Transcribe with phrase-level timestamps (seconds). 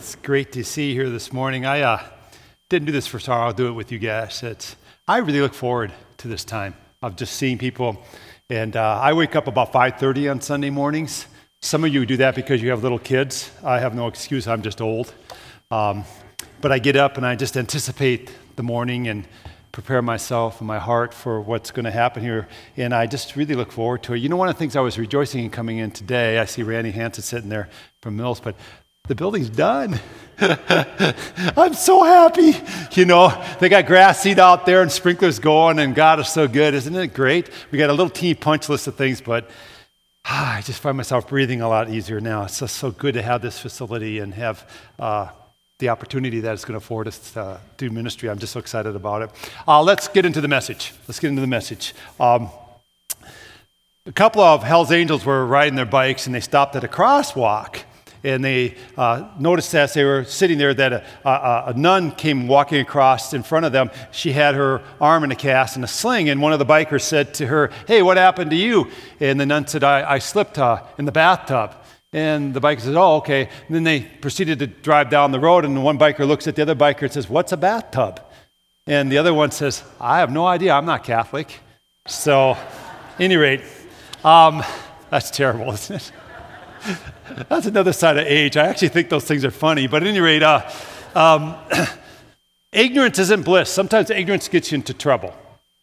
[0.00, 1.66] It's great to see you here this morning.
[1.66, 2.02] I uh,
[2.70, 3.48] didn't do this for sorrow.
[3.48, 4.42] I'll do it with you guys.
[4.42, 4.74] It's,
[5.06, 8.02] I really look forward to this time of just seeing people.
[8.48, 11.26] And uh, I wake up about 5.30 on Sunday mornings.
[11.60, 13.50] Some of you do that because you have little kids.
[13.62, 14.48] I have no excuse.
[14.48, 15.12] I'm just old.
[15.70, 16.04] Um,
[16.62, 19.28] but I get up and I just anticipate the morning and
[19.70, 22.48] prepare myself and my heart for what's going to happen here.
[22.76, 24.18] And I just really look forward to it.
[24.18, 26.62] You know, one of the things I was rejoicing in coming in today, I see
[26.62, 27.68] Randy Hanson sitting there
[28.02, 28.56] from Mills, but
[29.10, 29.98] the building's done.
[30.40, 32.54] I'm so happy.
[32.92, 36.46] You know, they got grass seed out there and sprinklers going, and God is so
[36.46, 36.74] good.
[36.74, 37.50] Isn't it great?
[37.72, 39.50] We got a little teeny punch list of things, but
[40.26, 42.44] ah, I just find myself breathing a lot easier now.
[42.44, 44.70] It's just so good to have this facility and have
[45.00, 45.30] uh,
[45.80, 48.30] the opportunity that it's going to afford us to do ministry.
[48.30, 49.30] I'm just so excited about it.
[49.66, 50.94] Uh, let's get into the message.
[51.08, 51.96] Let's get into the message.
[52.20, 52.48] Um,
[54.06, 57.82] a couple of Hell's Angels were riding their bikes and they stopped at a crosswalk
[58.22, 62.46] and they uh, noticed as they were sitting there that a, a, a, nun came
[62.48, 63.90] walking across in front of them.
[64.10, 67.02] She had her arm in a cast and a sling, and one of the bikers
[67.02, 68.90] said to her, Hey, what happened to you?
[69.20, 71.74] And the nun said, I, I slipped uh, in the bathtub.
[72.12, 73.48] And the biker says, Oh, okay.
[73.66, 76.62] And then they proceeded to drive down the road, and one biker looks at the
[76.62, 78.20] other biker and says, What's a bathtub?
[78.86, 80.72] And the other one says, I have no idea.
[80.72, 81.60] I'm not Catholic.
[82.06, 82.56] So,
[83.18, 83.62] any rate,
[84.24, 84.62] um,
[85.10, 86.12] that's terrible, isn't it?
[87.48, 88.56] That's another side of age.
[88.56, 89.86] I actually think those things are funny.
[89.86, 90.68] But at any rate, uh,
[91.14, 91.56] um,
[92.72, 93.70] ignorance isn't bliss.
[93.70, 95.34] Sometimes ignorance gets you into trouble.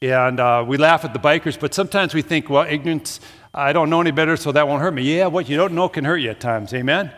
[0.02, 3.20] And uh, we laugh at the bikers, but sometimes we think, well, ignorance,
[3.54, 5.18] I don't know any better, so that won't hurt me.
[5.18, 6.74] Yeah, what you don't know can hurt you at times.
[6.74, 7.12] Amen?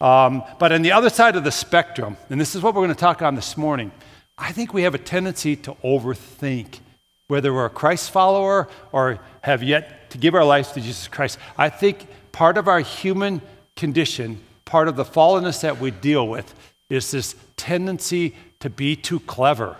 [0.00, 2.94] Um, but on the other side of the spectrum, and this is what we're going
[2.94, 3.90] to talk on this morning,
[4.36, 6.80] I think we have a tendency to overthink
[7.28, 11.38] whether we're a Christ follower or have yet to give our lives to Jesus Christ.
[11.56, 13.40] I think part of our human
[13.76, 16.54] condition, part of the fallenness that we deal with,
[16.90, 19.76] is this tendency to be too clever,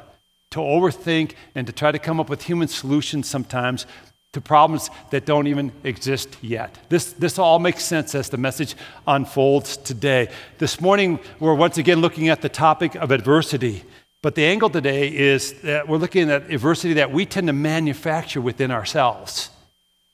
[0.50, 3.86] to overthink, and to try to come up with human solutions sometimes
[4.32, 6.76] to problems that don't even exist yet.
[6.90, 8.74] This, this all makes sense as the message
[9.06, 10.28] unfolds today.
[10.58, 13.82] This morning, we're once again looking at the topic of adversity.
[14.22, 18.42] But the angle today is that we're looking at adversity that we tend to manufacture
[18.42, 19.48] within ourselves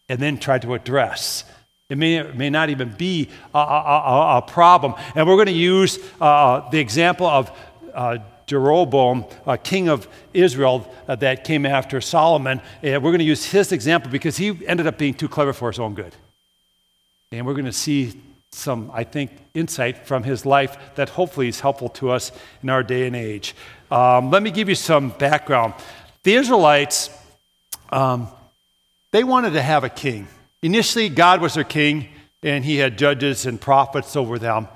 [0.09, 1.44] and then try to address.
[1.92, 4.94] It may, it may not even be a, a, a problem.
[5.14, 7.53] And we're going to use uh, the example of
[7.92, 8.16] uh,
[8.47, 12.62] Jeroboam, uh, king of Israel, uh, that came after Solomon.
[12.82, 15.70] And we're going to use his example because he ended up being too clever for
[15.70, 16.14] his own good.
[17.31, 18.19] And we're going to see
[18.52, 22.32] some, I think, insight from his life that hopefully is helpful to us
[22.62, 23.54] in our day and age.
[23.91, 25.75] Um, let me give you some background.
[26.22, 27.10] The Israelites,
[27.91, 28.28] um,
[29.10, 30.26] they wanted to have a king.
[30.62, 32.09] Initially, God was their king,
[32.43, 34.69] and he had judges and prophets over them.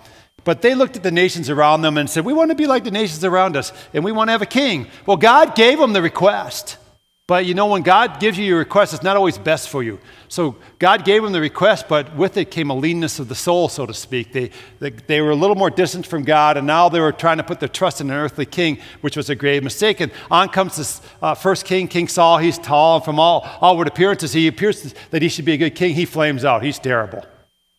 [0.44, 2.84] But they looked at the nations around them and said, We want to be like
[2.84, 4.88] the nations around us, and we want to have a king.
[5.04, 6.78] Well, God gave them the request.
[7.28, 9.98] But you know, when God gives you your request, it's not always best for you.
[10.28, 13.68] So God gave them the request, but with it came a leanness of the soul,
[13.68, 14.32] so to speak.
[14.32, 17.38] They, they, they, were a little more distant from God, and now they were trying
[17.38, 19.98] to put their trust in an earthly king, which was a grave mistake.
[19.98, 22.38] And on comes this uh, first king, King Saul.
[22.38, 25.74] He's tall, and from all outward appearances, he appears that he should be a good
[25.74, 25.96] king.
[25.96, 26.62] He flames out.
[26.62, 27.24] He's terrible.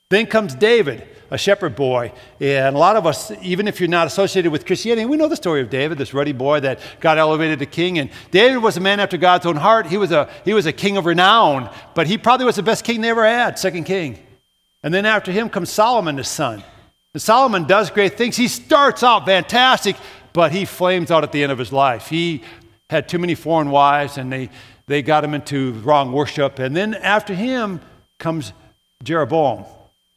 [0.10, 2.12] Then comes David a shepherd boy.
[2.40, 5.36] And a lot of us, even if you're not associated with Christianity, we know the
[5.36, 8.00] story of David, this ruddy boy that got elevated to king.
[8.00, 9.88] And David was a man after God's own heart.
[9.88, 12.84] He was a, he was a king of renown, but he probably was the best
[12.84, 14.20] king they ever had, second king.
[14.84, 16.64] And then after him comes Solomon, his son.
[17.14, 18.38] And Solomon does great things.
[18.38, 19.96] He starts out fantastic,
[20.34, 22.08] but he flames out at the end of his life.
[22.08, 22.44] He
[22.90, 24.50] had too many foreign wives, and they,
[24.86, 26.60] they got him into wrong worship.
[26.60, 27.82] And then after him
[28.18, 28.54] comes
[29.04, 29.66] Jeroboam.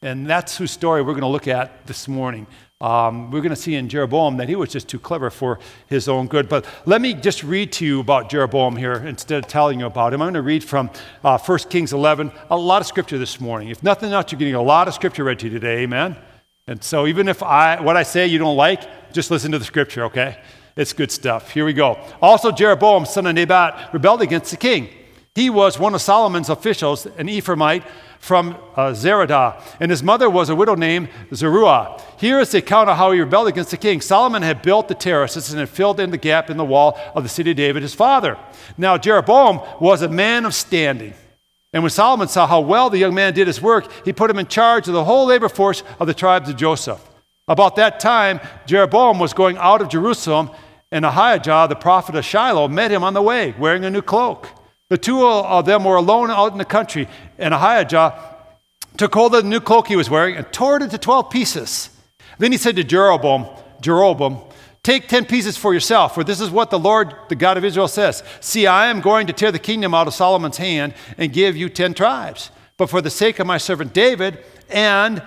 [0.03, 2.47] And that's whose story we're going to look at this morning.
[2.81, 6.09] Um, we're going to see in Jeroboam that he was just too clever for his
[6.09, 6.49] own good.
[6.49, 10.11] But let me just read to you about Jeroboam here instead of telling you about
[10.11, 10.21] him.
[10.23, 10.89] I'm going to read from
[11.23, 13.69] uh, 1 Kings 11, a lot of scripture this morning.
[13.69, 16.17] If nothing else, you're getting a lot of scripture read to you today, amen?
[16.65, 19.65] And so even if I, what I say you don't like, just listen to the
[19.65, 20.39] scripture, okay?
[20.75, 21.51] It's good stuff.
[21.51, 21.99] Here we go.
[22.23, 24.89] Also, Jeroboam, son of Nebat, rebelled against the king.
[25.33, 27.85] He was one of Solomon's officials, an Ephraimite
[28.19, 32.01] from uh, Zeredah, and his mother was a widow named Zeruah.
[32.17, 34.01] Here is the account of how he rebelled against the king.
[34.01, 37.23] Solomon had built the terraces and had filled in the gap in the wall of
[37.23, 38.37] the city of David, his father.
[38.77, 41.13] Now, Jeroboam was a man of standing.
[41.71, 44.37] And when Solomon saw how well the young man did his work, he put him
[44.37, 47.01] in charge of the whole labor force of the tribes of Joseph.
[47.47, 50.51] About that time, Jeroboam was going out of Jerusalem,
[50.91, 54.49] and Ahijah, the prophet of Shiloh, met him on the way, wearing a new cloak.
[54.91, 57.07] The two of them were alone out in the country,
[57.37, 58.13] and Ahijah
[58.97, 61.91] took hold of the new cloak he was wearing and tore it into 12 pieces.
[62.39, 63.47] Then he said to Jeroboam,
[63.79, 64.39] Jeroboam,
[64.83, 67.87] Take 10 pieces for yourself, for this is what the Lord, the God of Israel,
[67.87, 71.55] says See, I am going to tear the kingdom out of Solomon's hand and give
[71.55, 72.51] you 10 tribes.
[72.75, 75.23] But for the sake of my servant David and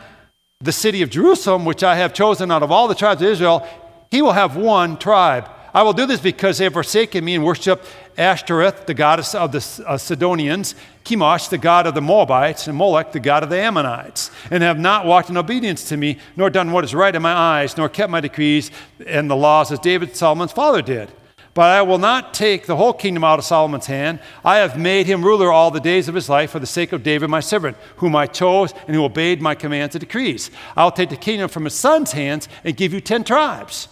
[0.60, 3.66] the city of Jerusalem, which I have chosen out of all the tribes of Israel,
[4.10, 5.48] he will have one tribe.
[5.74, 7.84] I will do this because they have forsaken me and worshiped
[8.16, 10.74] Ashtoreth, the goddess of the uh, Sidonians,
[11.04, 14.78] Chemosh, the god of the Moabites, and Molech, the god of the Ammonites, and have
[14.78, 17.88] not walked in obedience to me, nor done what is right in my eyes, nor
[17.88, 18.70] kept my decrees
[19.06, 21.10] and the laws as David, Solomon's father, did.
[21.54, 24.18] But I will not take the whole kingdom out of Solomon's hand.
[24.44, 27.04] I have made him ruler all the days of his life for the sake of
[27.04, 30.50] David, my servant, whom I chose and who obeyed my commands and decrees.
[30.76, 33.88] I will take the kingdom from his son's hands and give you ten tribes.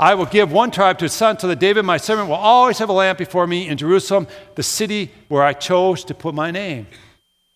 [0.00, 2.78] I will give one tribe to his son, so that David, my servant, will always
[2.78, 6.50] have a lamp before me in Jerusalem, the city where I chose to put my
[6.50, 6.86] name.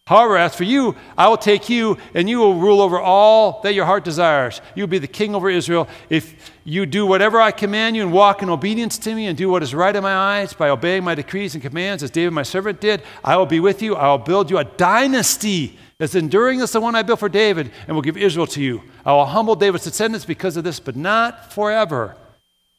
[0.06, 3.72] However, as for you, I will take you, and you will rule over all that
[3.72, 4.60] your heart desires.
[4.74, 5.88] You will be the king over Israel.
[6.10, 9.48] If you do whatever I command you and walk in obedience to me and do
[9.48, 12.42] what is right in my eyes by obeying my decrees and commands, as David my
[12.42, 13.96] servant did, I will be with you.
[13.96, 17.72] I will build you a dynasty as enduring as the one I built for David,
[17.86, 18.82] and will give Israel to you.
[19.06, 22.18] I will humble David's descendants because of this, but not forever.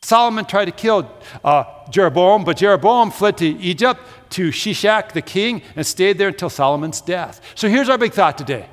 [0.06, 1.12] Solomon tried to kill
[1.44, 4.00] uh, Jeroboam, but Jeroboam fled to Egypt
[4.30, 7.42] to Shishak the king and stayed there until Solomon's death.
[7.56, 8.70] So here's our big thought today.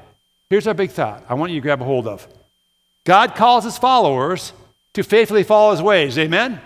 [0.50, 2.29] Here's our big thought I want you to grab a hold of.
[3.06, 4.52] God calls his followers
[4.93, 6.19] to faithfully follow his ways.
[6.19, 6.61] Amen?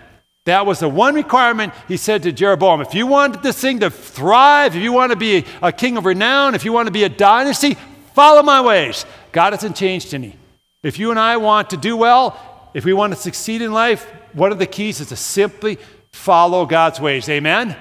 [0.46, 2.80] That was the one requirement he said to Jeroboam.
[2.80, 6.04] If you want this thing to thrive, if you want to be a king of
[6.04, 7.76] renown, if you want to be a dynasty,
[8.14, 9.06] follow my ways.
[9.30, 10.34] God hasn't changed any.
[10.82, 12.40] If you and I want to do well,
[12.76, 15.78] if we want to succeed in life, one of the keys is to simply
[16.12, 17.26] follow God's ways.
[17.26, 17.74] Amen?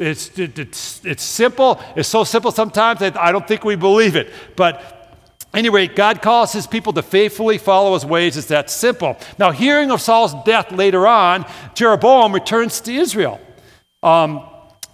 [0.00, 1.80] It's, it's, it's simple.
[1.94, 4.32] It's so simple sometimes that I don't think we believe it.
[4.56, 5.14] But
[5.54, 8.36] anyway, God calls his people to faithfully follow his ways.
[8.36, 9.16] It's that simple.
[9.38, 13.40] Now, hearing of Saul's death later on, Jeroboam returns to Israel.
[14.02, 14.44] Um,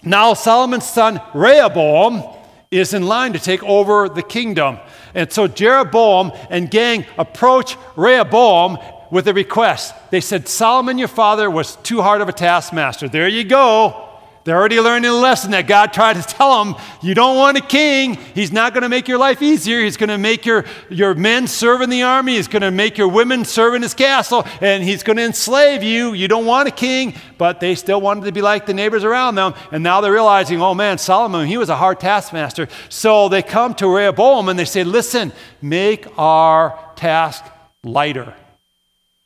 [0.03, 2.23] now, Solomon's son Rehoboam
[2.71, 4.79] is in line to take over the kingdom.
[5.15, 8.79] And so Jeroboam and gang approach Rehoboam
[9.11, 9.95] with a request.
[10.11, 13.09] They said, Solomon, your father, was too hard of a taskmaster.
[13.09, 14.10] There you go.
[14.45, 16.75] They're already learning a lesson that God tried to tell them.
[17.03, 18.15] You don't want a king.
[18.35, 19.83] He's not going to make your life easier.
[19.83, 22.37] He's going to make your, your men serve in the army.
[22.37, 24.47] He's going to make your women serve in his castle.
[24.63, 26.15] And he's going to enslave you.
[26.15, 27.15] You don't want a king.
[27.37, 29.53] But they still wanted to be like the neighbors around them.
[29.73, 32.69] And now they're realizing, oh man, Solomon, he was a hard taskmaster.
[32.89, 37.45] So they come to Rehoboam and they say, listen, make our task
[37.85, 38.35] lighter.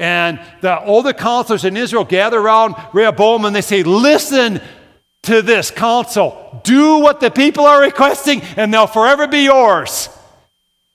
[0.01, 4.61] And the older counselors in Israel gather around Rehoboam and they say, listen,
[5.25, 6.61] to this counsel.
[6.65, 10.09] Do what the people are requesting, and they'll forever be yours.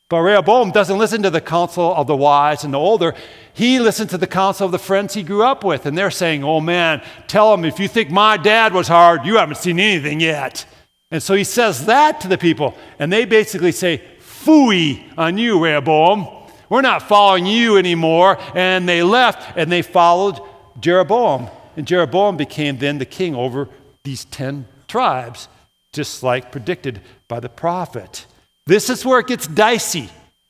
[0.10, 3.14] But Rehoboam doesn't listen to the counsel of the wise and the older.
[3.54, 5.86] He listens to the counsel of the friends he grew up with.
[5.86, 9.38] And they're saying, Oh man, tell him if you think my dad was hard, you
[9.38, 10.66] haven't seen anything yet.
[11.12, 12.76] And so he says that to the people.
[12.98, 16.28] And they basically say, Fooey on you, Rehoboam.
[16.70, 18.40] We're not following you anymore.
[18.56, 20.40] And they left and they followed
[20.80, 21.50] Jeroboam.
[21.76, 23.70] And Jeroboam became then the king over
[24.04, 25.48] these 10 tribes,
[25.94, 28.25] just like predicted by the prophet.
[28.66, 30.10] This is where it gets dicey.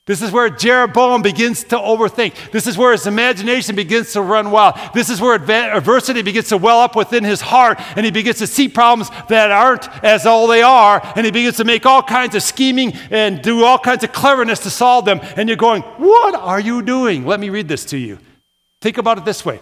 [0.10, 2.52] This is where Jeroboam begins to overthink.
[2.52, 4.74] This is where his imagination begins to run wild.
[4.92, 8.48] This is where adversity begins to well up within his heart, and he begins to
[8.48, 12.34] see problems that aren't as all they are, and he begins to make all kinds
[12.34, 15.20] of scheming and do all kinds of cleverness to solve them.
[15.36, 17.24] And you're going, What are you doing?
[17.28, 18.18] Let me read this to you.
[18.82, 19.60] Think about it this way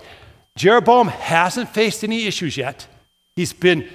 [0.56, 2.88] Jeroboam hasn't faced any issues yet.
[3.38, 3.88] He's been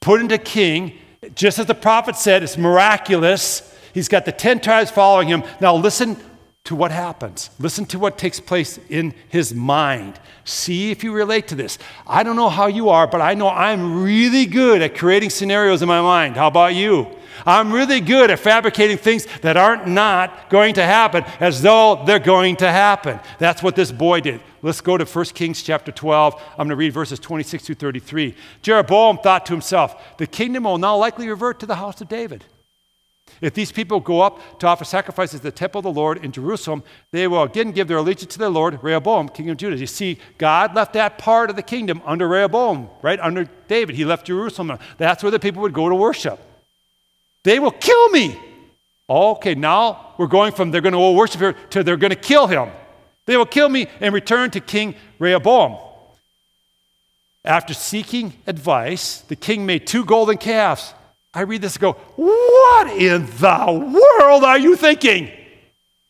[0.00, 0.92] put into king.
[1.34, 3.76] Just as the prophet said, it's miraculous.
[3.92, 5.42] He's got the 10 tribes following him.
[5.60, 6.16] Now, listen
[6.64, 7.50] to what happens.
[7.58, 10.20] Listen to what takes place in his mind.
[10.44, 11.78] See if you relate to this.
[12.06, 15.82] I don't know how you are, but I know I'm really good at creating scenarios
[15.82, 16.36] in my mind.
[16.36, 17.08] How about you?
[17.44, 22.20] I'm really good at fabricating things that aren't not going to happen as though they're
[22.20, 23.18] going to happen.
[23.40, 24.40] That's what this boy did.
[24.66, 26.34] Let's go to 1 Kings chapter 12.
[26.34, 28.34] I'm going to read verses 26 through 33.
[28.62, 32.44] Jeroboam thought to himself, the kingdom will now likely revert to the house of David.
[33.40, 36.32] If these people go up to offer sacrifices at the temple of the Lord in
[36.32, 36.82] Jerusalem,
[37.12, 39.76] they will again give their allegiance to their Lord, Rehoboam, king of Judah.
[39.76, 43.20] You see, God left that part of the kingdom under Rehoboam, right?
[43.20, 43.94] Under David.
[43.94, 44.76] He left Jerusalem.
[44.98, 46.40] That's where the people would go to worship.
[47.44, 48.36] They will kill me.
[49.08, 52.48] Okay, now we're going from they're going to worship here to they're going to kill
[52.48, 52.70] him.
[53.26, 55.78] They will kill me and return to King Rehoboam.
[57.44, 60.94] After seeking advice, the king made two golden calves.
[61.32, 65.30] I read this and go, What in the world are you thinking?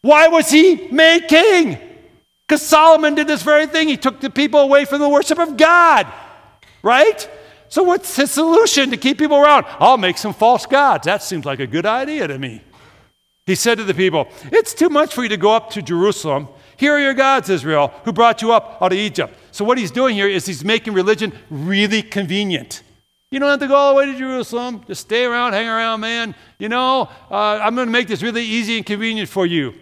[0.01, 1.79] Why was he made king?
[2.47, 3.89] Because Solomon did this very thing.
[3.89, 6.07] He took the people away from the worship of God,
[6.83, 7.29] right?
[7.69, 9.67] So, what's his solution to keep people around?
[9.81, 11.07] I'll make some false gods.
[11.07, 12.63] That seems like a good idea to me.
[13.47, 16.49] He said to the people, It's too much for you to go up to Jerusalem.
[16.77, 19.35] Here are your gods, Israel, who brought you up out of Egypt.
[19.51, 22.83] So, what he's doing here is he's making religion really convenient.
[23.31, 24.85] You don't have to go all the way to Jerusalem.
[24.87, 26.35] Just stay around, hang around, man.
[26.59, 29.75] You know, uh, I'm going to make this really easy and convenient for you.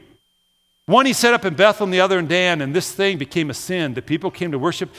[0.86, 3.50] One he set up in Bethel and the other in Dan, and this thing became
[3.50, 3.94] a sin.
[3.94, 4.90] The people came to worship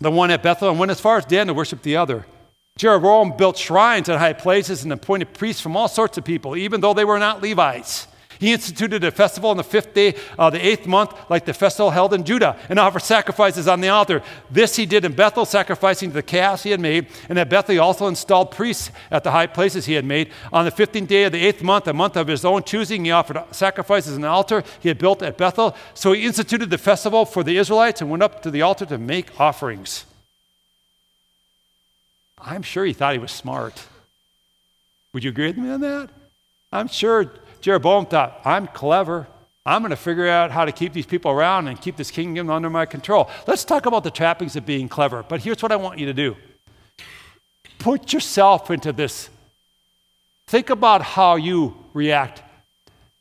[0.00, 2.26] the one at Bethel and went as far as Dan to worship the other.
[2.76, 6.80] Jeroboam built shrines at high places and appointed priests from all sorts of people, even
[6.80, 8.08] though they were not Levites.
[8.42, 11.92] He instituted a festival on the fifth day of the eighth month, like the festival
[11.92, 14.20] held in Judah, and offered sacrifices on the altar.
[14.50, 17.06] This he did in Bethel, sacrificing to the calves he had made.
[17.28, 20.32] And at Bethel, he also installed priests at the high places he had made.
[20.52, 23.12] On the fifteenth day of the eighth month, a month of his own choosing, he
[23.12, 25.76] offered sacrifices on the altar he had built at Bethel.
[25.94, 28.98] So he instituted the festival for the Israelites and went up to the altar to
[28.98, 30.04] make offerings.
[32.40, 33.86] I'm sure he thought he was smart.
[35.12, 36.10] Would you agree with me on that?
[36.72, 37.30] I'm sure
[37.62, 39.28] Jeroboam thought, I'm clever.
[39.64, 42.50] I'm going to figure out how to keep these people around and keep this kingdom
[42.50, 43.30] under my control.
[43.46, 45.22] Let's talk about the trappings of being clever.
[45.22, 46.36] But here's what I want you to do
[47.78, 49.30] put yourself into this.
[50.48, 52.42] Think about how you react.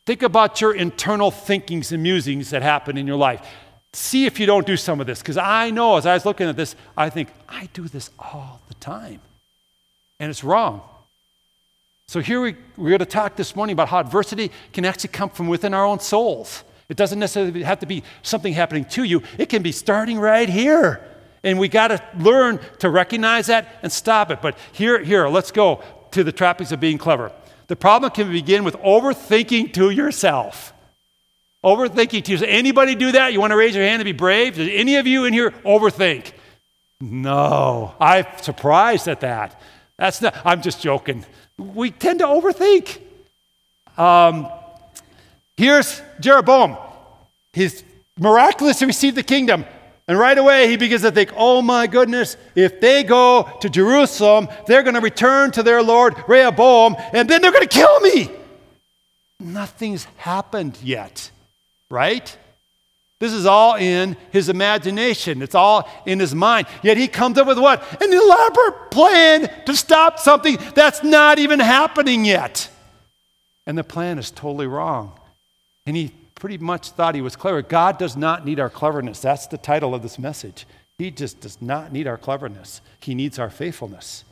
[0.05, 3.48] Think about your internal thinkings and musings that happen in your life.
[3.93, 5.19] See if you don't do some of this.
[5.19, 8.62] Because I know as I was looking at this, I think, I do this all
[8.67, 9.21] the time.
[10.19, 10.81] And it's wrong.
[12.12, 15.30] So, here we, we're going to talk this morning about how adversity can actually come
[15.30, 16.65] from within our own souls.
[16.89, 20.50] It doesn't necessarily have to be something happening to you, it can be starting right
[20.50, 21.08] here.
[21.41, 24.41] And we got to learn to recognize that and stop it.
[24.41, 27.32] But here, here, let's go to the trappings of being clever.
[27.68, 30.74] The problem can begin with overthinking to yourself.
[31.63, 32.51] Overthinking to yourself.
[32.51, 33.32] Anybody do that?
[33.32, 34.56] You want to raise your hand and be brave?
[34.56, 36.34] Does any of you in here overthink?
[37.00, 37.96] No.
[38.01, 39.62] I'm surprised at that.
[39.98, 41.25] That's not, I'm just joking
[41.62, 43.00] we tend to overthink.
[43.98, 44.48] Um,
[45.58, 46.77] here's Jeroboam.
[47.53, 47.84] He's
[48.20, 49.65] miraculous to receive the kingdom.
[50.08, 54.50] And right away, he begins to think, oh my goodness, if they go to Jerusalem,
[54.68, 58.30] they're going to return to their Lord Rehoboam, and then they're going to kill me.
[59.39, 61.32] Nothing's happened yet,
[61.89, 62.36] right?
[63.21, 65.43] This is all in his imagination.
[65.43, 66.65] It's all in his mind.
[66.81, 67.83] Yet he comes up with what?
[68.01, 72.67] An elaborate plan to stop something that's not even happening yet.
[73.67, 75.19] And the plan is totally wrong.
[75.85, 77.61] And he pretty much thought he was clever.
[77.61, 79.19] God does not need our cleverness.
[79.19, 80.65] That's the title of this message.
[80.97, 82.81] He just does not need our cleverness.
[83.01, 84.23] He needs our faithfulness.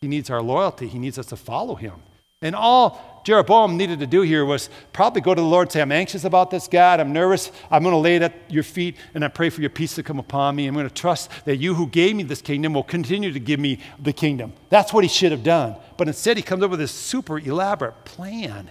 [0.00, 0.88] He needs our loyalty.
[0.88, 1.96] He needs us to follow him.
[2.40, 5.80] And all Jeroboam needed to do here was probably go to the Lord and say,
[5.80, 7.00] I'm anxious about this, God.
[7.00, 7.52] I'm nervous.
[7.70, 10.02] I'm going to lay it at your feet and I pray for your peace to
[10.02, 10.66] come upon me.
[10.66, 13.60] I'm going to trust that you who gave me this kingdom will continue to give
[13.60, 14.52] me the kingdom.
[14.68, 15.76] That's what he should have done.
[15.96, 18.70] But instead, he comes up with this super elaborate plan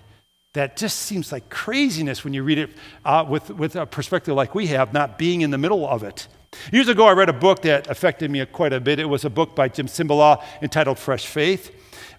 [0.53, 2.71] that just seems like craziness when you read it
[3.05, 6.27] uh, with, with a perspective like we have, not being in the middle of it.
[6.73, 8.99] Years ago, I read a book that affected me quite a bit.
[8.99, 11.71] It was a book by Jim Cymbala entitled Fresh Faith.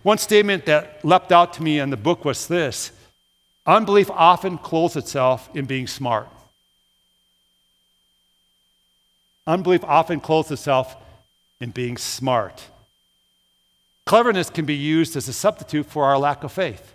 [0.02, 2.92] One statement that leapt out to me in the book was this
[3.66, 6.28] Unbelief often clothes itself in being smart.
[9.46, 10.96] Unbelief often clothes itself
[11.60, 12.68] in being smart.
[14.06, 16.94] Cleverness can be used as a substitute for our lack of faith.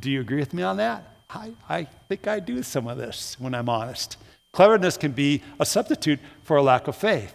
[0.00, 1.04] Do you agree with me on that?
[1.30, 4.16] I, I think I do some of this when I'm honest.
[4.52, 7.34] Cleverness can be a substitute for a lack of faith.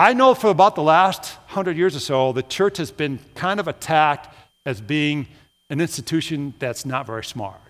[0.00, 3.58] I know for about the last hundred years or so, the church has been kind
[3.58, 4.32] of attacked
[4.64, 5.26] as being
[5.70, 7.60] an institution that's not very smart.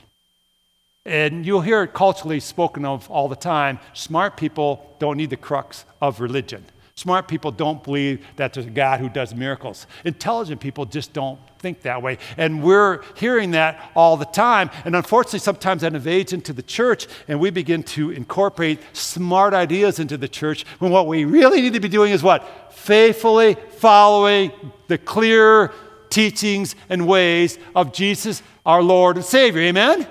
[1.07, 3.79] And you'll hear it culturally spoken of all the time.
[3.95, 6.67] Smart people don't need the crux of religion.
[6.99, 9.87] Smart people don't believe that there's a God who does miracles.
[10.05, 12.19] Intelligent people just don't think that way.
[12.37, 14.69] And we're hearing that all the time.
[14.85, 20.01] And unfortunately, sometimes that invades into the church, and we begin to incorporate smart ideas
[20.01, 22.73] into the church when what we really need to be doing is what?
[22.73, 24.51] Faithfully following
[24.89, 25.73] the clear
[26.11, 29.63] teachings and ways of Jesus, our Lord and Savior.
[29.63, 30.05] Amen?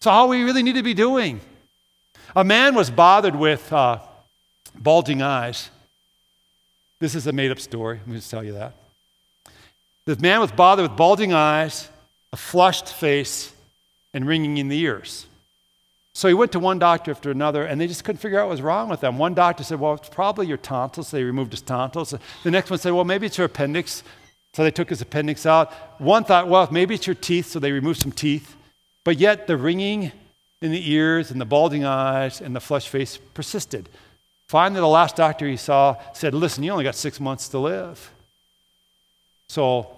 [0.00, 1.40] So, how we really need to be doing.
[2.34, 4.00] A man was bothered with uh,
[4.74, 5.70] bulging eyes.
[7.00, 7.98] This is a made up story.
[7.98, 8.74] Let me just tell you that.
[10.04, 11.88] This man was bothered with bulging eyes,
[12.32, 13.52] a flushed face,
[14.14, 15.26] and ringing in the ears.
[16.14, 18.52] So he went to one doctor after another, and they just couldn't figure out what
[18.52, 19.18] was wrong with him.
[19.18, 21.12] One doctor said, Well, it's probably your tonsils.
[21.12, 22.12] They removed his tonsils.
[22.42, 24.02] The next one said, Well, maybe it's your appendix.
[24.54, 25.72] So they took his appendix out.
[26.00, 27.46] One thought, Well, maybe it's your teeth.
[27.46, 28.56] So they removed some teeth.
[29.04, 30.10] But yet the ringing
[30.60, 33.88] in the ears and the balding eyes and the flushed face persisted.
[34.48, 38.12] Finally, the last doctor he saw said, Listen, you only got six months to live.
[39.48, 39.94] So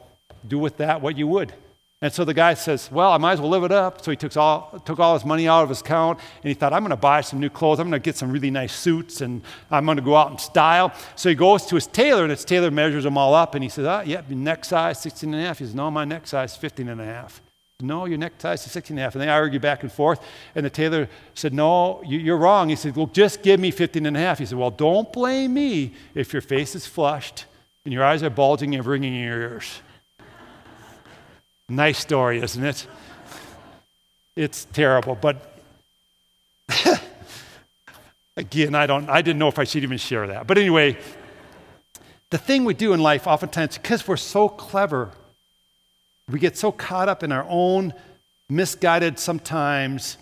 [0.47, 1.55] do with that what you would.
[2.03, 4.03] And so the guy says, Well, I might as well live it up.
[4.03, 6.73] So he took all, took all his money out of his account and he thought,
[6.73, 7.79] I'm going to buy some new clothes.
[7.79, 10.39] I'm going to get some really nice suits and I'm going to go out in
[10.39, 10.93] style.
[11.15, 13.71] So he goes to his tailor and his tailor measures them all up and he
[13.71, 15.59] says, Ah, yep, yeah, neck size 16 and a half.
[15.61, 17.41] He says, No, my neck size 15 and a half.
[17.83, 19.15] No, your neck size is 16 and a half.
[19.15, 20.21] And they argue back and forth.
[20.55, 22.69] And the tailor said, No, you're wrong.
[22.69, 24.39] He said, Well, just give me 15 and a half.
[24.39, 27.45] He said, Well, don't blame me if your face is flushed
[27.85, 29.81] and your eyes are bulging and ringing in your ears.
[31.69, 32.85] Nice story, isn't it?
[34.35, 35.57] It's terrible, but
[38.37, 40.47] again, I don't I didn't know if I should even share that.
[40.47, 40.97] But anyway,
[42.31, 45.13] the thing we do in life oftentimes because we're so clever,
[46.33, 47.95] we get so caught up in our own
[48.49, 50.19] misguided sometimes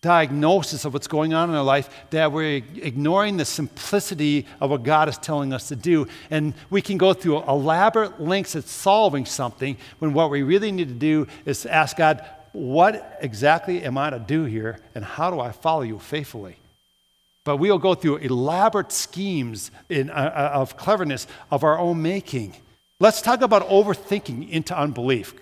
[0.00, 4.84] diagnosis of what's going on in our life that we're ignoring the simplicity of what
[4.84, 6.06] God is telling us to do.
[6.30, 10.88] And we can go through elaborate lengths at solving something when what we really need
[10.88, 15.40] to do is ask God, what exactly am I to do here and how do
[15.40, 16.56] I follow you faithfully?
[17.44, 22.54] But we'll go through elaborate schemes in, uh, uh of cleverness of our own making.
[23.00, 25.34] Let's talk about overthinking into unbelief.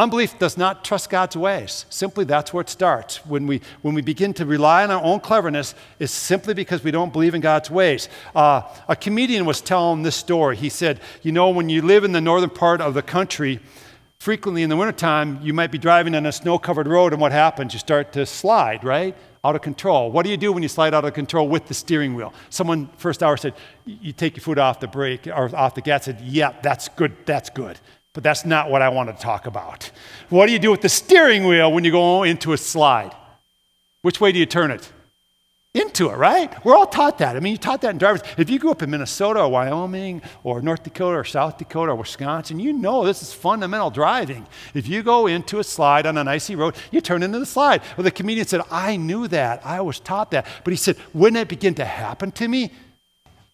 [0.00, 1.84] Unbelief does not trust God's ways.
[1.90, 3.18] Simply, that's where it starts.
[3.26, 6.90] When we, when we begin to rely on our own cleverness, it's simply because we
[6.90, 8.08] don't believe in God's ways.
[8.34, 10.56] Uh, a comedian was telling this story.
[10.56, 13.60] He said, You know, when you live in the northern part of the country,
[14.18, 17.32] frequently in the wintertime, you might be driving on a snow covered road, and what
[17.32, 17.74] happens?
[17.74, 19.14] You start to slide, right?
[19.44, 20.10] Out of control.
[20.10, 22.32] What do you do when you slide out of control with the steering wheel?
[22.48, 23.52] Someone first hour said,
[23.84, 26.06] You take your foot off the brake or off the gas.
[26.06, 27.14] said, Yeah, that's good.
[27.26, 27.78] That's good.
[28.12, 29.90] But that's not what I want to talk about.
[30.30, 33.14] What do you do with the steering wheel when you go into a slide?
[34.02, 34.90] Which way do you turn it?
[35.72, 36.52] Into it, right?
[36.64, 37.36] We're all taught that.
[37.36, 38.22] I mean, you taught that in drivers.
[38.36, 41.94] If you grew up in Minnesota or Wyoming or North Dakota or South Dakota or
[41.94, 44.48] Wisconsin, you know this is fundamental driving.
[44.74, 47.82] If you go into a slide on an icy road, you turn into the slide.
[47.96, 49.64] Well, the comedian said, I knew that.
[49.64, 50.48] I was taught that.
[50.64, 52.72] But he said, when it began to happen to me,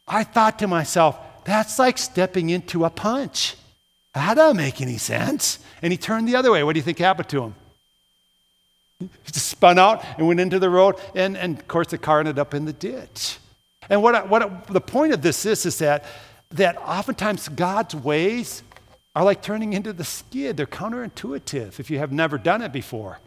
[0.09, 3.57] I thought to myself, that's like stepping into a punch.
[4.17, 5.59] That doesn't make any sense.
[5.83, 6.65] And he turned the other way.
[6.65, 7.55] What do you think happened to him?
[8.99, 12.21] He just spun out and went into the road, and, and of course, the car
[12.21, 13.37] ended up in the ditch.
[13.91, 16.07] And what, what the point of this is, is that,
[16.53, 18.63] that oftentimes God's ways
[19.15, 20.57] are like turning into the skid.
[20.57, 23.19] They're counterintuitive if you have never done it before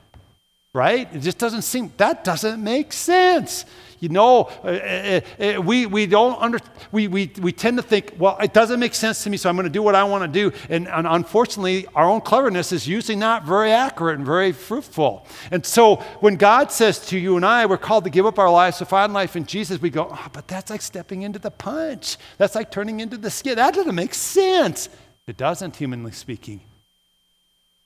[0.73, 1.13] right?
[1.13, 3.65] It just doesn't seem, that doesn't make sense.
[3.99, 5.21] You know, uh, uh,
[5.57, 6.59] uh, we, we don't under,
[6.91, 9.55] we, we, we tend to think, well, it doesn't make sense to me, so I'm
[9.55, 10.55] going to do what I want to do.
[10.69, 15.25] And, and unfortunately, our own cleverness is usually not very accurate and very fruitful.
[15.51, 18.49] And so when God says to you and I, we're called to give up our
[18.49, 21.51] lives to find life in Jesus, we go, oh, but that's like stepping into the
[21.51, 22.17] punch.
[22.37, 23.57] That's like turning into the skid.
[23.57, 24.87] That doesn't make sense.
[25.27, 26.61] It doesn't, humanly speaking.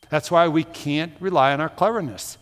[0.09, 2.37] That's why we can't rely on our cleverness.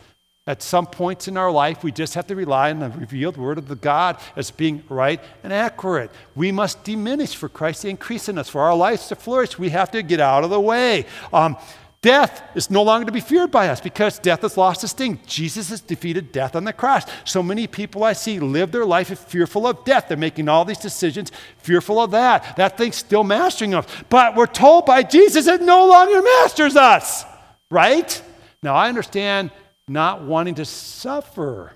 [0.48, 3.60] At some points in our life, we just have to rely on the revealed word
[3.60, 6.10] of the God as being right and accurate.
[6.34, 8.50] We must diminish for Christ to increase in us.
[8.50, 11.06] For our lives to flourish, we have to get out of the way.
[11.32, 11.58] Um,
[12.02, 15.20] death is no longer to be feared by us because death has lost its sting.
[15.28, 17.04] Jesus has defeated death on the cross.
[17.24, 20.08] So many people I see live their life fearful of death.
[20.08, 22.56] They're making all these decisions fearful of that.
[22.56, 23.86] That thing's still mastering us.
[24.10, 27.26] But we're told by Jesus it no longer masters us,
[27.70, 28.20] right?
[28.64, 29.52] Now, I understand
[29.88, 31.74] not wanting to suffer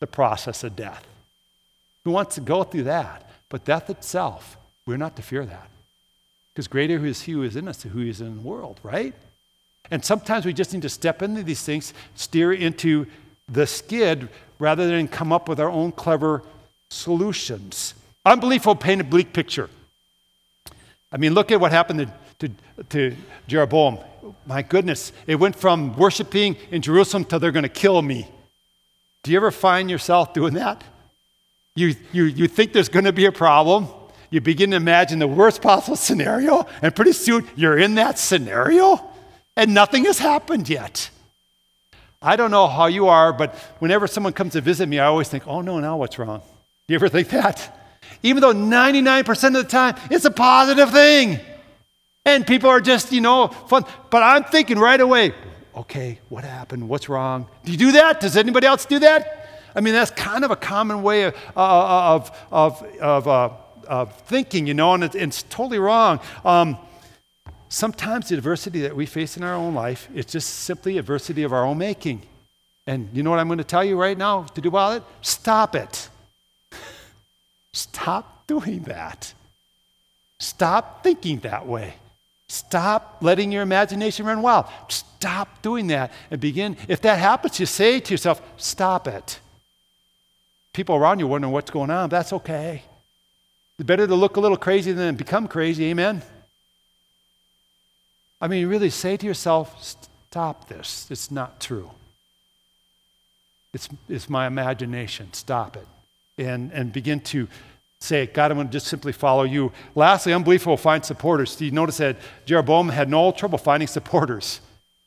[0.00, 1.06] the process of death.
[2.04, 3.28] Who wants to go through that?
[3.48, 5.68] But death itself, we're not to fear that.
[6.52, 9.14] Because greater is he who is in us than who is in the world, right?
[9.90, 13.06] And sometimes we just need to step into these things, steer into
[13.48, 16.42] the skid rather than come up with our own clever
[16.90, 17.94] solutions.
[18.24, 19.68] Unbelief will paint a bleak picture.
[21.12, 22.12] I mean, look at what happened to,
[22.48, 23.98] to, to Jeroboam
[24.46, 28.28] my goodness, it went from worshiping in Jerusalem to they're going to kill me.
[29.22, 30.84] Do you ever find yourself doing that?
[31.76, 33.88] You, you, you think there's going to be a problem,
[34.30, 39.00] you begin to imagine the worst possible scenario, and pretty soon you're in that scenario,
[39.56, 41.10] and nothing has happened yet.
[42.22, 45.28] I don't know how you are, but whenever someone comes to visit me, I always
[45.28, 46.40] think, oh no, now what's wrong?
[46.86, 47.80] Do you ever think that?
[48.22, 51.40] Even though 99% of the time it's a positive thing.
[52.24, 53.84] And people are just, you know, fun.
[54.10, 55.34] But I'm thinking right away,
[55.76, 56.88] okay, what happened?
[56.88, 57.46] What's wrong?
[57.64, 58.20] Do you do that?
[58.20, 59.44] Does anybody else do that?
[59.74, 63.50] I mean, that's kind of a common way of, of, of, of, uh,
[63.88, 66.20] of, thinking, you know, and it's, it's totally wrong.
[66.44, 66.78] Um,
[67.68, 71.52] sometimes the adversity that we face in our own life is just simply adversity of
[71.52, 72.22] our own making.
[72.86, 75.02] And you know what I'm going to tell you right now to do about it?
[75.22, 76.08] Stop it.
[77.72, 79.34] Stop doing that.
[80.38, 81.94] Stop thinking that way.
[82.48, 84.66] Stop letting your imagination run wild.
[84.88, 86.76] Stop doing that and begin.
[86.88, 89.40] If that happens, you say to yourself, stop it.
[90.72, 92.10] People around you wondering what's going on.
[92.10, 92.82] That's okay.
[93.78, 95.86] It's better to look a little crazy than become crazy.
[95.86, 96.22] Amen?
[98.40, 99.82] I mean, really say to yourself,
[100.30, 101.06] stop this.
[101.10, 101.90] It's not true.
[103.72, 105.32] It's, it's my imagination.
[105.32, 105.86] Stop it.
[106.36, 107.48] And, and begin to
[108.00, 109.72] say, God, I'm going to just simply follow you.
[109.94, 111.60] Lastly, unbelief will find supporters.
[111.60, 114.60] You notice that Jeroboam had no trouble finding supporters.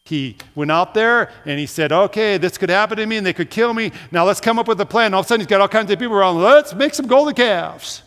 [0.05, 3.33] He went out there and he said, okay, this could happen to me and they
[3.33, 3.91] could kill me.
[4.11, 5.13] Now let's come up with a plan.
[5.13, 6.41] All of a sudden, he's got all kinds of people around.
[6.41, 8.03] Let's make some golden calves.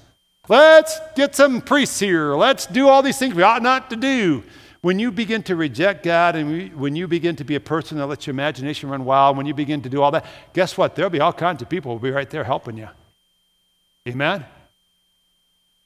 [0.49, 2.35] Let's get some priests here.
[2.35, 4.43] Let's do all these things we ought not to do.
[4.81, 8.07] When you begin to reject God and when you begin to be a person that
[8.07, 10.97] lets your imagination run wild, when you begin to do all that, guess what?
[10.97, 12.89] There'll be all kinds of people will be right there helping you.
[14.09, 14.47] Amen?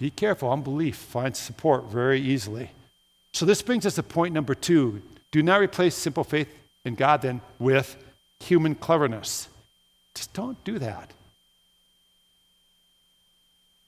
[0.04, 0.52] Be careful.
[0.52, 2.72] Unbelief finds support very easily.
[3.32, 5.00] So this brings us to point number two.
[5.30, 7.96] Do not replace simple faith in God then with
[8.38, 9.48] human cleverness.
[10.14, 11.10] Just don't do that.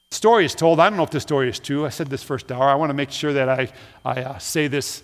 [0.09, 0.79] Story is told.
[0.79, 1.85] I don't know if the story is true.
[1.85, 2.63] I said this first hour.
[2.63, 3.71] I want to make sure that I,
[4.03, 5.03] I uh, say this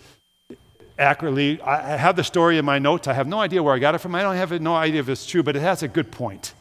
[0.98, 1.62] accurately.
[1.62, 3.08] I, I have the story in my notes.
[3.08, 4.16] I have no idea where I got it from.
[4.16, 6.56] I don't have no idea if it's true, but it has a good point.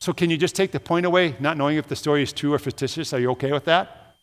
[0.00, 2.54] So, can you just take the point away, not knowing if the story is true
[2.54, 3.12] or fictitious?
[3.12, 4.14] Are you okay with that?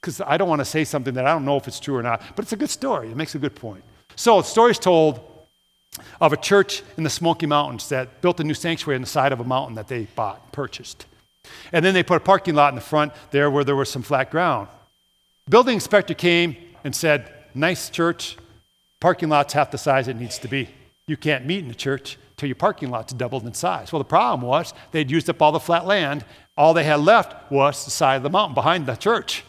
[0.00, 2.02] Because I don't want to say something that I don't know if it's true or
[2.02, 3.10] not, but it's a good story.
[3.10, 3.84] It makes a good point.
[4.16, 5.20] So, the story is told
[6.20, 9.32] of a church in the Smoky Mountains that built a new sanctuary on the side
[9.32, 11.06] of a mountain that they bought, purchased.
[11.72, 14.02] And then they put a parking lot in the front there where there was some
[14.02, 14.68] flat ground.
[15.48, 18.36] Building inspector came and said, Nice church,
[19.00, 20.68] parking lot's half the size it needs to be.
[21.06, 23.92] You can't meet in the church your parking lot's doubled in size.
[23.92, 26.24] Well, the problem was they'd used up all the flat land.
[26.56, 29.44] All they had left was the side of the mountain behind the church.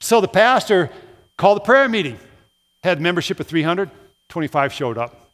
[0.00, 0.90] So the pastor
[1.36, 2.18] called a prayer meeting,
[2.82, 3.90] had membership of 300,
[4.28, 5.30] 25 showed up.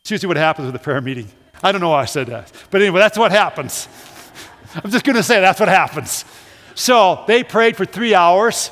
[0.00, 1.28] It's usually what happens with a prayer meeting.
[1.62, 2.52] I don't know why I said that.
[2.70, 3.88] But anyway, that's what happens.
[4.74, 6.24] I'm just going to say that's what happens.
[6.74, 8.70] So they prayed for three hours.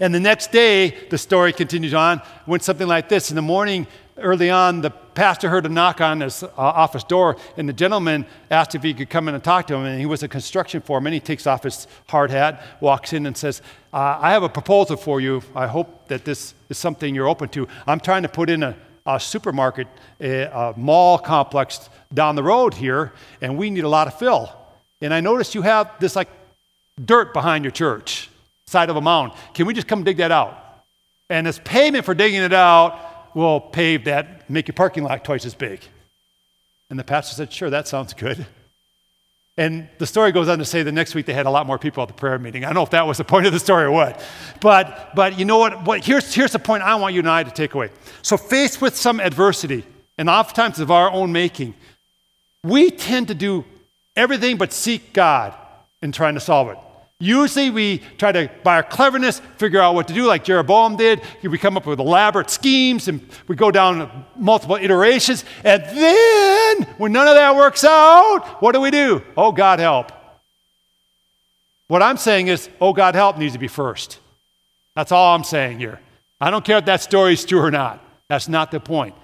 [0.00, 3.30] And the next day, the story continues on, went something like this.
[3.30, 7.36] In the morning, early on, the pastor heard a knock on his uh, office door,
[7.56, 9.84] and the gentleman asked if he could come in and talk to him.
[9.84, 11.12] And he was a construction foreman.
[11.12, 14.96] He takes off his hard hat, walks in, and says, uh, I have a proposal
[14.96, 15.42] for you.
[15.54, 17.68] I hope that this is something you're open to.
[17.86, 19.88] I'm trying to put in a, a supermarket,
[20.20, 24.52] a, a mall complex down the road here, and we need a lot of fill.
[25.00, 26.28] And I noticed you have this like
[27.04, 28.30] dirt behind your church,
[28.66, 29.32] side of a mound.
[29.52, 30.60] Can we just come dig that out?
[31.30, 35.44] And as payment for digging it out, we'll pave that, make your parking lot twice
[35.44, 35.80] as big.
[36.90, 38.46] And the pastor said, Sure, that sounds good.
[39.56, 41.78] And the story goes on to say the next week they had a lot more
[41.78, 42.64] people at the prayer meeting.
[42.64, 44.20] I don't know if that was the point of the story or what.
[44.60, 45.84] But, but you know what?
[45.84, 47.90] what here's, here's the point I want you and I to take away.
[48.22, 49.84] So, faced with some adversity,
[50.18, 51.74] and oftentimes of our own making,
[52.64, 53.64] we tend to do
[54.16, 55.54] everything but seek God
[56.02, 56.78] in trying to solve it.
[57.24, 61.22] Usually we try to, by our cleverness, figure out what to do, like Jeroboam did.
[61.42, 65.42] We come up with elaborate schemes and we go down multiple iterations.
[65.64, 69.22] And then, when none of that works out, what do we do?
[69.38, 70.12] Oh, God help.
[71.88, 74.18] What I'm saying is, oh, God help needs to be first.
[74.94, 76.00] That's all I'm saying here.
[76.42, 78.04] I don't care if that story is true or not.
[78.28, 79.14] That's not the point.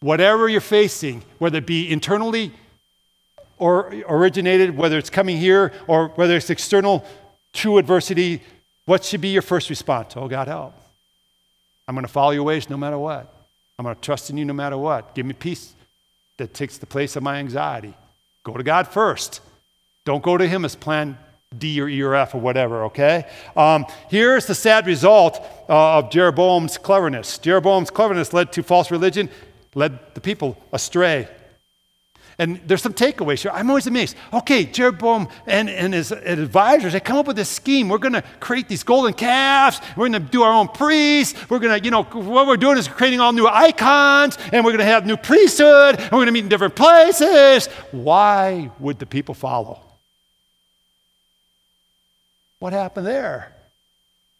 [0.00, 2.52] Whatever you're facing, whether it be internally
[3.58, 7.04] or originated, whether it's coming here or whether it's external
[7.52, 8.42] true adversity,
[8.84, 10.14] what should be your first response?
[10.16, 10.74] Oh, God, help.
[11.86, 13.32] I'm going to follow your ways no matter what.
[13.78, 15.14] I'm going to trust in you no matter what.
[15.14, 15.74] Give me peace
[16.36, 17.94] that takes the place of my anxiety.
[18.42, 19.40] Go to God first.
[20.04, 21.16] Don't go to Him as plan
[21.56, 23.26] D or E or F or whatever, okay?
[23.56, 25.36] Um, here's the sad result
[25.68, 27.38] uh, of Jeroboam's cleverness.
[27.38, 29.30] Jeroboam's cleverness led to false religion,
[29.74, 31.28] led the people astray.
[32.38, 33.52] And there's some takeaways here.
[33.54, 34.16] I'm always amazed.
[34.32, 37.88] Okay, Jeroboam and, and his advisors, they come up with this scheme.
[37.88, 39.80] We're going to create these golden calves.
[39.96, 41.48] We're going to do our own priests.
[41.48, 44.72] We're going to, you know, what we're doing is creating all new icons, and we're
[44.72, 47.66] going to have new priesthood, and we're going to meet in different places.
[47.92, 49.80] Why would the people follow?
[52.58, 53.52] What happened there?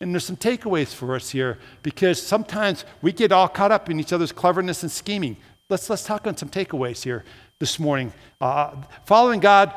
[0.01, 4.01] And there's some takeaways for us here because sometimes we get all caught up in
[4.01, 5.37] each other's cleverness and scheming.
[5.71, 7.25] Let's, let's talk on some takeaways here
[7.59, 8.13] this morning.
[8.41, 9.73] Uh, following God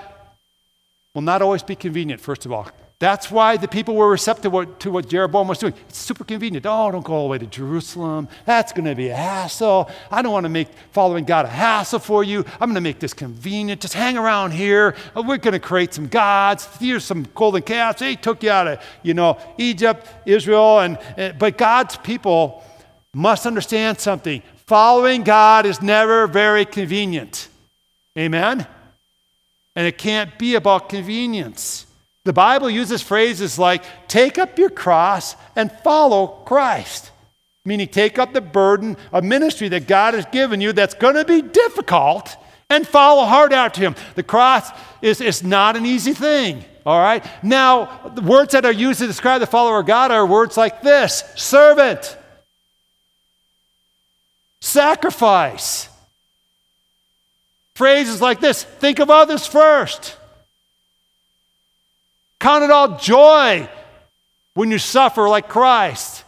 [1.14, 2.68] will not always be convenient, first of all.
[3.00, 5.76] That's why the people were receptive to what Jeroboam was doing.
[5.88, 6.66] It's super convenient.
[6.66, 8.28] Oh, don't go all the way to Jerusalem.
[8.46, 9.88] That's going to be a hassle.
[10.10, 12.44] I don't want to make following God a hassle for you.
[12.54, 13.82] I'm going to make this convenient.
[13.82, 14.96] Just hang around here.
[15.16, 16.68] We're going to create some gods.
[16.80, 18.00] Here's some golden calves.
[18.00, 22.64] They took you out of, you know, Egypt, Israel, and, and but God's people
[23.14, 24.42] must understand something.
[24.66, 27.48] Following God is never very convenient.
[28.18, 28.66] Amen.
[29.76, 31.86] And it can't be about convenience.
[32.24, 37.12] The Bible uses phrases like, take up your cross and follow Christ.
[37.64, 41.26] Meaning, take up the burden of ministry that God has given you that's going to
[41.26, 42.36] be difficult
[42.70, 43.96] and follow hard after Him.
[44.16, 44.70] The cross
[45.02, 47.26] is, is not an easy thing, all right?
[47.44, 50.82] Now, the words that are used to describe the follower of God are words like
[50.82, 52.18] this servant,
[54.60, 55.90] sacrifice.
[57.78, 60.18] Phrases like this think of others first.
[62.40, 63.70] Count it all joy
[64.56, 66.24] when you suffer like Christ.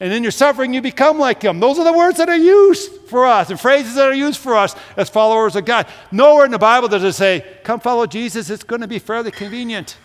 [0.00, 1.60] And in your suffering, you become like Him.
[1.60, 4.54] Those are the words that are used for us and phrases that are used for
[4.54, 5.86] us as followers of God.
[6.10, 9.30] Nowhere in the Bible does it say, Come follow Jesus, it's going to be fairly
[9.30, 9.96] convenient.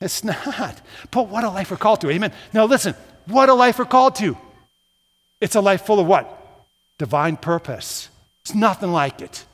[0.00, 0.80] It's not.
[1.10, 2.10] But what a life we're called to.
[2.10, 2.32] Amen.
[2.54, 2.94] Now listen,
[3.26, 4.34] what a life we're called to.
[5.42, 6.32] It's a life full of what?
[6.96, 8.08] Divine purpose.
[8.46, 9.44] It's nothing like it.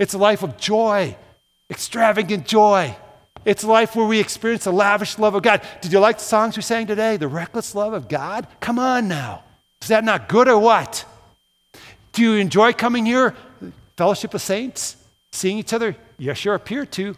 [0.00, 1.16] It's a life of joy,
[1.70, 2.96] extravagant joy.
[3.44, 5.62] It's a life where we experience the lavish love of God.
[5.80, 7.18] Did you like the songs we sang today?
[7.18, 8.48] The reckless love of God?
[8.58, 9.44] Come on now.
[9.80, 11.04] Is that not good or what?
[12.14, 13.32] Do you enjoy coming here,
[13.96, 14.96] fellowship of saints,
[15.30, 15.94] seeing each other?
[16.18, 17.16] You sure appear to.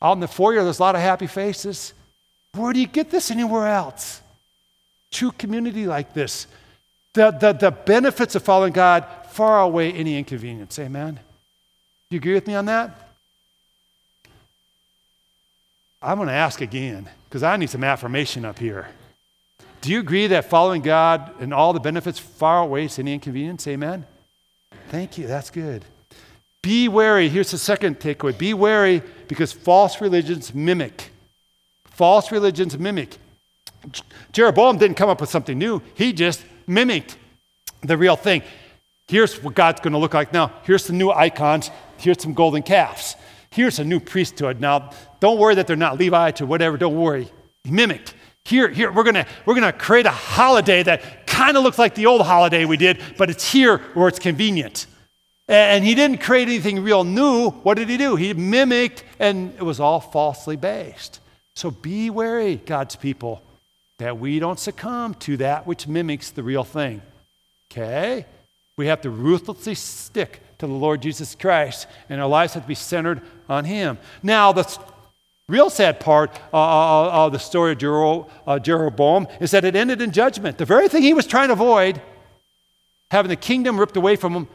[0.00, 1.92] Out in the foyer, there's a lot of happy faces.
[2.54, 4.22] Where do you get this anywhere else?
[5.10, 6.46] True community like this.
[7.12, 10.78] The, the, the benefits of following God far outweigh any inconvenience.
[10.78, 11.14] Amen?
[11.14, 13.14] Do you agree with me on that?
[16.00, 18.88] I'm going to ask again because I need some affirmation up here.
[19.80, 23.66] Do you agree that following God and all the benefits far outweighs any inconvenience?
[23.66, 24.04] Amen?
[24.88, 25.26] Thank you.
[25.26, 25.84] That's good.
[26.62, 27.28] Be wary.
[27.28, 31.10] Here's the second takeaway be wary because false religions mimic.
[31.86, 33.16] False religions mimic.
[34.32, 37.16] Jeroboam didn't come up with something new, he just mimicked
[37.82, 38.42] the real thing.
[39.12, 40.50] Here's what God's going to look like now.
[40.62, 41.70] Here's some new icons.
[41.98, 43.14] Here's some golden calves.
[43.50, 44.58] Here's a new priesthood.
[44.58, 44.88] Now,
[45.20, 46.78] don't worry that they're not Levites or whatever.
[46.78, 47.28] Don't worry.
[47.66, 48.14] Mimicked.
[48.46, 52.06] Here, here, we're gonna we're gonna create a holiday that kind of looks like the
[52.06, 54.86] old holiday we did, but it's here where it's convenient.
[55.46, 57.50] And he didn't create anything real new.
[57.50, 58.16] What did he do?
[58.16, 61.20] He mimicked, and it was all falsely based.
[61.54, 63.42] So be wary, God's people,
[63.98, 67.02] that we don't succumb to that which mimics the real thing.
[67.70, 68.24] Okay?
[68.76, 72.68] We have to ruthlessly stick to the Lord Jesus Christ, and our lives have to
[72.68, 73.98] be centered on Him.
[74.22, 74.78] Now, the
[75.48, 79.76] real sad part uh, uh, uh of the story of Jero- Jeroboam is that it
[79.76, 80.56] ended in judgment.
[80.56, 82.00] The very thing he was trying to avoid,
[83.10, 84.48] having the kingdom ripped away from him,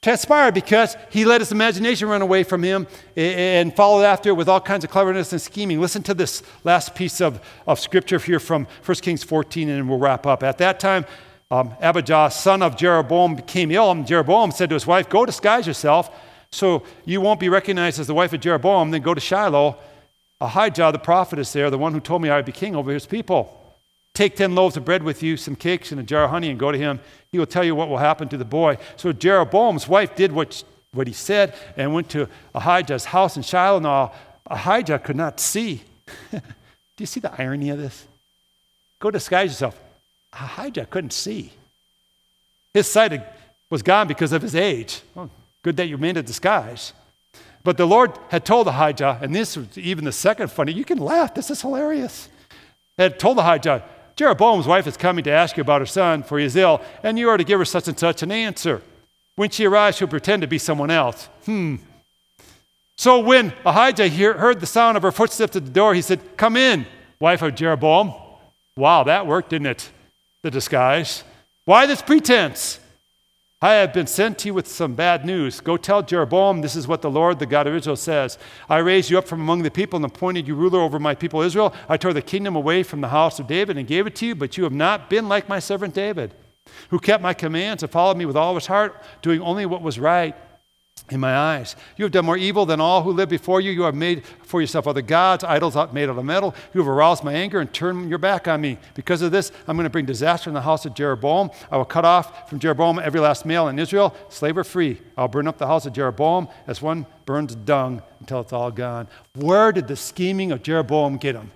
[0.00, 4.48] transpired because he let his imagination run away from him and followed after it with
[4.48, 5.78] all kinds of cleverness and scheming.
[5.78, 9.98] Listen to this last piece of, of scripture here from 1 Kings 14, and we'll
[9.98, 10.42] wrap up.
[10.42, 11.04] At that time,
[11.50, 15.66] um, Abijah, son of Jeroboam, became ill, and Jeroboam said to his wife, Go disguise
[15.66, 16.10] yourself
[16.52, 18.90] so you won't be recognized as the wife of Jeroboam.
[18.90, 19.76] Then go to Shiloh.
[20.40, 22.92] Ahijah, the prophet, is there, the one who told me I would be king over
[22.92, 23.56] his people.
[24.14, 26.58] Take 10 loaves of bread with you, some cakes, and a jar of honey, and
[26.58, 27.00] go to him.
[27.30, 28.78] He will tell you what will happen to the boy.
[28.96, 33.80] So Jeroboam's wife did what, what he said and went to Ahijah's house in Shiloh.
[33.80, 34.12] Now,
[34.46, 35.82] Ahijah could not see.
[36.30, 36.40] Do
[36.98, 38.06] you see the irony of this?
[38.98, 39.80] Go disguise yourself.
[40.32, 41.52] Ahijah couldn't see.
[42.72, 43.22] His sight
[43.68, 45.02] was gone because of his age.
[45.14, 45.30] Well,
[45.62, 46.92] good that you made a disguise.
[47.62, 50.98] But the Lord had told Ahijah, and this was even the second funny, you can
[50.98, 52.28] laugh, this is hilarious.
[52.96, 53.84] Had told Ahijah,
[54.16, 57.18] Jeroboam's wife is coming to ask you about her son, for he is ill, and
[57.18, 58.82] you are to give her such and such an answer.
[59.36, 61.26] When she arrives, she'll pretend to be someone else.
[61.44, 61.76] Hmm.
[62.96, 66.36] So when Ahijah hear, heard the sound of her footsteps at the door, he said,
[66.36, 66.86] Come in,
[67.18, 68.12] wife of Jeroboam.
[68.76, 69.90] Wow, that worked, didn't it?
[70.42, 71.24] The disguise.
[71.64, 72.80] Why this pretense?
[73.62, 75.60] I have been sent to you with some bad news.
[75.60, 78.38] Go tell Jeroboam, this is what the Lord, the God of Israel, says.
[78.70, 81.42] I raised you up from among the people and appointed you ruler over my people
[81.42, 81.74] Israel.
[81.86, 84.34] I tore the kingdom away from the house of David and gave it to you,
[84.34, 86.32] but you have not been like my servant David,
[86.88, 89.98] who kept my commands and followed me with all his heart, doing only what was
[89.98, 90.34] right.
[91.10, 91.76] In my eyes.
[91.96, 93.70] You have done more evil than all who lived before you.
[93.70, 96.54] You have made for yourself other gods, idols made out of metal.
[96.74, 98.78] You have aroused my anger and turned your back on me.
[98.94, 101.50] Because of this, I'm going to bring disaster in the house of Jeroboam.
[101.70, 105.00] I will cut off from Jeroboam every last male in Israel, slave or free.
[105.16, 109.08] I'll burn up the house of Jeroboam as one burns dung until it's all gone.
[109.34, 111.50] Where did the scheming of Jeroboam get him?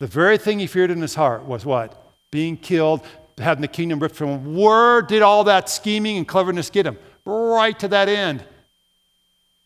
[0.00, 2.12] The very thing he feared in his heart was what?
[2.30, 3.04] Being killed,
[3.38, 4.56] having the kingdom ripped from him.
[4.56, 6.98] Where did all that scheming and cleverness get him?
[7.24, 8.44] Right to that end.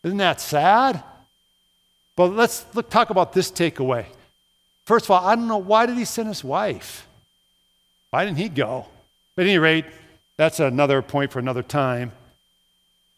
[0.03, 1.03] Isn't that sad?
[2.15, 4.05] But let's look, talk about this takeaway.
[4.85, 7.07] First of all, I don't know why did he send his wife?
[8.11, 8.87] Why didn't he go?
[9.37, 9.85] At any rate,
[10.37, 12.11] that's another point for another time.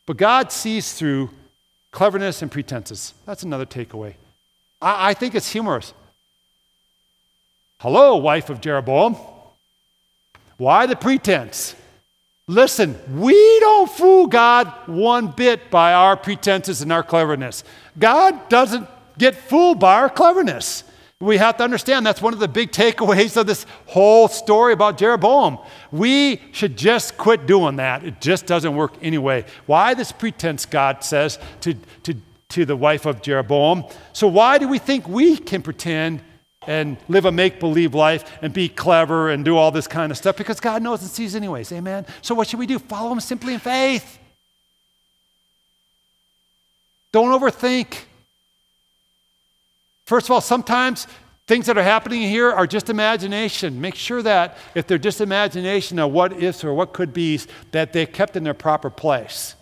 [0.05, 1.31] But God sees through
[1.91, 3.13] cleverness and pretenses.
[3.25, 4.13] That's another takeaway.
[4.81, 5.93] I, I think it's humorous.
[7.79, 9.17] Hello, wife of Jeroboam.
[10.57, 11.75] Why the pretense?
[12.47, 17.63] Listen, we don't fool God one bit by our pretenses and our cleverness.
[17.97, 20.83] God doesn't get fooled by our cleverness.
[21.19, 24.99] We have to understand that's one of the big takeaways of this whole story about
[24.99, 25.57] Jeroboam.
[25.91, 28.03] We should just quit doing that.
[28.03, 29.45] It just doesn't work anyway.
[29.65, 32.15] Why this pretense, God says to, to,
[32.49, 33.85] to the wife of Jeroboam?
[34.13, 36.21] So, why do we think we can pretend
[36.67, 40.17] and live a make believe life and be clever and do all this kind of
[40.17, 41.71] stuff because God knows and sees anyways.
[41.71, 42.05] Amen.
[42.21, 42.79] So, what should we do?
[42.79, 44.19] Follow Him simply in faith.
[47.11, 47.99] Don't overthink.
[50.05, 51.07] First of all, sometimes
[51.47, 53.81] things that are happening here are just imagination.
[53.81, 57.93] Make sure that if they're just imagination of what ifs or what could be's, that
[57.93, 59.55] they're kept in their proper place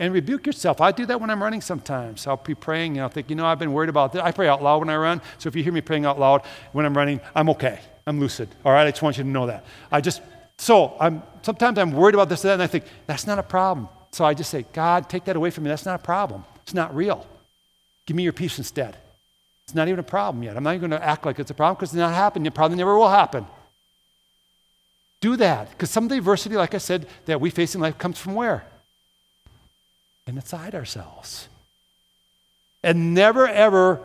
[0.00, 0.80] and rebuke yourself.
[0.80, 2.26] I do that when I'm running sometimes.
[2.26, 4.22] I'll be praying and I'll think, you know, I've been worried about this.
[4.22, 5.20] I pray out loud when I run.
[5.38, 7.80] So if you hear me praying out loud when I'm running, I'm okay.
[8.06, 8.48] I'm lucid.
[8.64, 9.64] All right, I just want you to know that.
[9.90, 10.22] I just,
[10.56, 13.42] so I'm, sometimes I'm worried about this and that, and I think, that's not a
[13.42, 13.88] problem.
[14.12, 15.68] So I just say, God, take that away from me.
[15.68, 16.44] That's not a problem.
[16.62, 17.26] It's not real.
[18.06, 18.96] Give me your peace instead.
[19.64, 20.56] It's not even a problem yet.
[20.56, 22.46] I'm not even going to act like it's a problem because it's not happening.
[22.46, 23.46] It probably never will happen.
[25.20, 27.98] Do that because some of the adversity, like I said, that we face in life
[27.98, 28.64] comes from where?
[30.36, 31.48] Inside ourselves.
[32.82, 34.00] And never, ever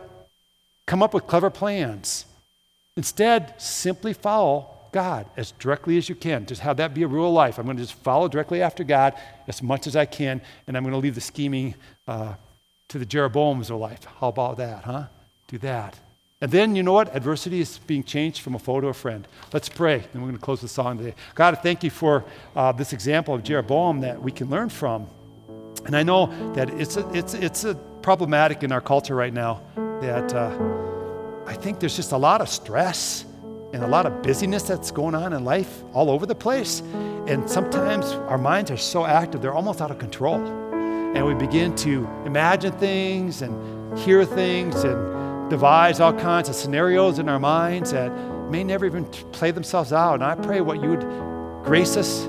[0.86, 2.26] come up with clever plans.
[2.96, 6.46] Instead, simply follow God as directly as you can.
[6.46, 7.58] Just have that be a rule of life.
[7.58, 9.14] I'm going to just follow directly after God
[9.48, 11.74] as much as I can, and I'm going to leave the scheming
[12.06, 12.34] uh,
[12.88, 14.04] to the Jeroboams of life.
[14.20, 15.06] How about that, huh?
[15.48, 15.98] Do that.
[16.40, 17.14] And then, you know what?
[17.16, 19.26] Adversity is being changed from a foe to a friend.
[19.52, 21.14] Let's pray, and we're going to close the song today.
[21.34, 25.08] God, I thank you for uh, this example of Jeroboam that we can learn from.
[25.86, 29.62] And I know that it's a, it's, it's a problematic in our culture right now
[30.00, 30.50] that uh,
[31.46, 33.24] I think there's just a lot of stress
[33.72, 36.80] and a lot of busyness that's going on in life all over the place.
[37.26, 40.36] And sometimes our minds are so active, they're almost out of control.
[40.36, 47.18] And we begin to imagine things and hear things and devise all kinds of scenarios
[47.18, 48.10] in our minds that
[48.50, 50.14] may never even play themselves out.
[50.14, 52.26] And I pray what you would grace us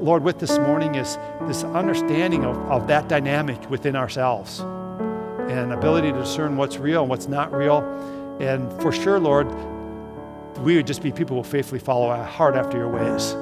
[0.00, 6.10] Lord, with this morning is this understanding of, of that dynamic within ourselves and ability
[6.10, 7.80] to discern what's real and what's not real.
[8.40, 9.46] And for sure, Lord,
[10.60, 13.34] we would just be people who faithfully follow hard after your ways.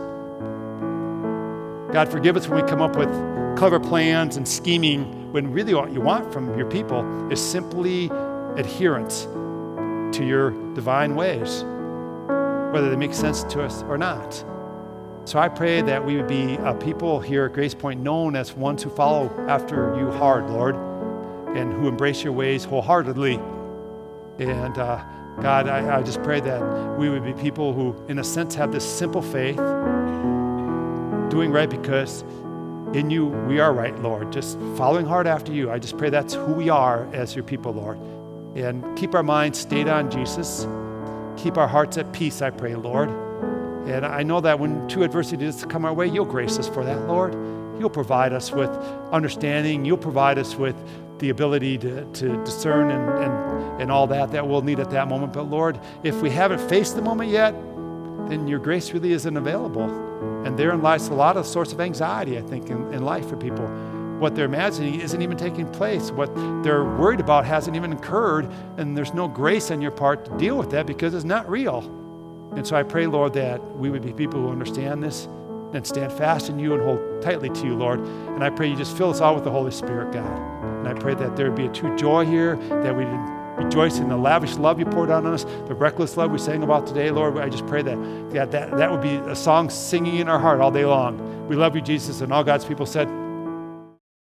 [1.93, 3.09] God, forgive us when we come up with
[3.57, 8.07] clever plans and scheming when really what you want from your people is simply
[8.57, 9.25] adherence
[10.17, 11.63] to your divine ways,
[12.73, 14.45] whether they make sense to us or not.
[15.29, 18.55] So I pray that we would be a people here at Grace Point known as
[18.55, 20.75] ones who follow after you hard, Lord,
[21.55, 23.35] and who embrace your ways wholeheartedly.
[24.39, 25.05] And uh,
[25.43, 28.73] God, I, I just pray that we would be people who, in a sense, have
[28.73, 29.59] this simple faith,
[31.29, 32.23] doing right because
[32.95, 34.33] in you we are right, Lord.
[34.33, 35.71] Just following hard after you.
[35.71, 37.99] I just pray that's who we are as your people, Lord.
[38.57, 40.67] And keep our minds stayed on Jesus.
[41.37, 43.28] Keep our hearts at peace, I pray, Lord.
[43.89, 46.85] And I know that when two adversity does come our way, you'll grace us for
[46.85, 47.33] that, Lord.
[47.81, 48.71] You'll provide us with
[49.13, 49.85] understanding.
[49.85, 50.77] You'll provide us with
[51.21, 55.09] the ability to, to discern and, and, and all that that we'll need at that
[55.09, 55.33] moment.
[55.33, 57.53] But Lord, if we haven't faced the moment yet,
[58.29, 59.89] then your grace really isn't available.
[60.45, 63.37] And therein lies a lot of source of anxiety, I think, in, in life for
[63.37, 63.67] people.
[64.19, 66.11] What they're imagining isn't even taking place.
[66.11, 70.37] What they're worried about hasn't even occurred, and there's no grace on your part to
[70.37, 72.08] deal with that because it's not real.
[72.57, 75.27] And so I pray, Lord, that we would be people who understand this
[75.75, 78.01] and stand fast in you and hold tightly to you, Lord.
[78.01, 80.39] And I pray you just fill us all with the Holy Spirit, God.
[80.79, 83.05] And I pray that there would be a true joy here, that we
[83.63, 86.63] rejoice in the lavish love you poured out on us, the reckless love we sang
[86.63, 87.37] about today, Lord.
[87.39, 90.61] I just pray that, that that, that would be a song singing in our heart
[90.61, 91.47] all day long.
[91.49, 92.21] We love you, Jesus.
[92.21, 93.09] And all God's people said,